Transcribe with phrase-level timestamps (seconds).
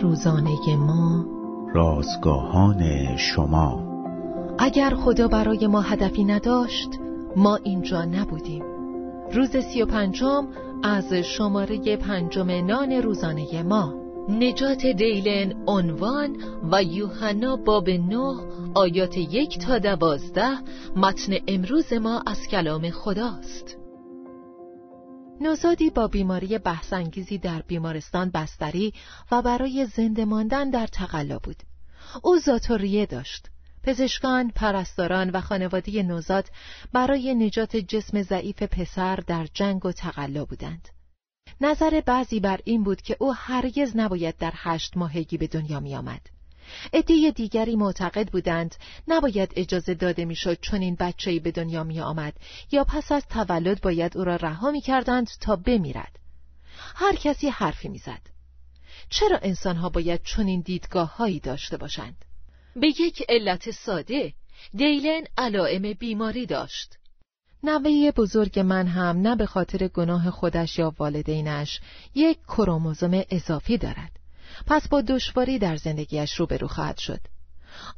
[0.00, 1.24] روزانه ما.
[1.74, 3.82] رازگاهان شما.
[4.58, 6.88] اگر خدا برای ما هدفی نداشت
[7.36, 8.64] ما اینجا نبودیم.
[9.32, 10.46] روز سی و پنجم
[10.82, 13.94] از شماره پنجم نان روزانه ما.
[14.28, 16.36] نجات دیلن عنوان
[16.72, 18.36] و یوحنا باب نه
[18.74, 20.58] آیات یک تا دوازده
[20.96, 23.81] متن امروز ما از کلام خداست.
[25.42, 28.94] نوزادی با بیماری بحثانگیزی در بیمارستان بستری
[29.30, 31.62] و برای زنده ماندن در تقلا بود
[32.22, 33.48] او زاتوریه داشت
[33.82, 36.48] پزشکان، پرستاران و خانواده نوزاد
[36.92, 40.88] برای نجات جسم ضعیف پسر در جنگ و تقلا بودند.
[41.60, 45.96] نظر بعضی بر این بود که او هرگز نباید در هشت ماهگی به دنیا می
[45.96, 46.20] آمد.
[46.92, 48.74] عده دیگری معتقد بودند
[49.08, 52.34] نباید اجازه داده می‌شد چون این بچه‌ای به دنیا می آمد
[52.70, 56.18] یا پس از تولد باید او را رها می کردند تا بمیرد.
[56.94, 58.20] هر کسی حرفی می‌زد.
[59.10, 62.24] چرا انسانها باید چنین دیدگاه هایی داشته باشند؟
[62.76, 64.32] به یک علت ساده
[64.74, 66.98] دیلن علائم بیماری داشت
[67.64, 71.80] نوه بزرگ من هم نه به خاطر گناه خودش یا والدینش
[72.14, 74.21] یک کروموزوم اضافی دارد
[74.66, 77.20] پس با دشواری در زندگیش روبرو خواهد شد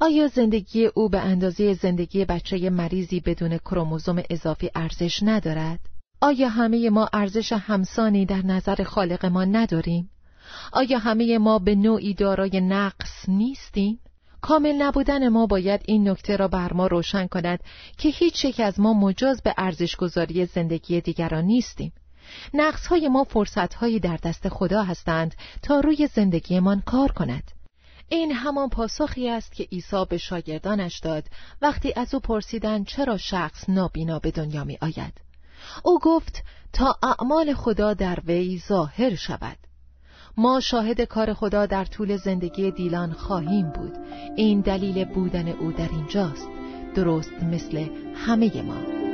[0.01, 5.81] آیا زندگی او به اندازه زندگی بچه مریضی بدون کروموزوم اضافی ارزش ندارد؟
[6.21, 10.11] آیا همه ما ارزش همسانی در نظر خالق ما نداریم؟
[10.73, 14.01] آیا همه ما به نوعی دارای نقص نیستیم؟
[14.41, 17.61] کامل نبودن ما باید این نکته را بر ما روشن کند
[17.99, 21.93] که هیچ یک از ما مجاز به ارزش گذاری زندگی دیگران نیستیم.
[22.55, 27.50] نقص های ما فرصت هایی در دست خدا هستند تا روی زندگیمان کار کند.
[28.08, 31.25] این همان پاسخی است که عیسی به شاگردانش داد
[31.62, 35.20] وقتی از او پرسیدند چرا شخص نابینا به دنیا می آید.
[35.84, 39.56] او گفت تا اعمال خدا در وی ظاهر شود.
[40.36, 43.92] ما شاهد کار خدا در طول زندگی دیلان خواهیم بود
[44.36, 46.48] این دلیل بودن او در اینجاست
[46.95, 49.14] درست مثل همه ما